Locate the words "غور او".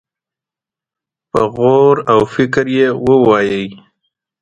1.53-2.19